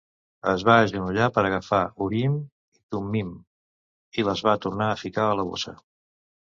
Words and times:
Es 0.53 0.63
va 0.69 0.77
agenollar 0.85 1.27
per 1.35 1.43
agafar 1.49 1.83
Urim 2.07 2.39
i 2.79 2.81
Thummim 2.97 3.31
i 4.21 4.29
les 4.33 4.45
va 4.51 4.59
tornar 4.69 4.93
a 4.97 5.01
ficar 5.07 5.31
a 5.33 5.41
la 5.43 5.51
bossa. 5.55 5.81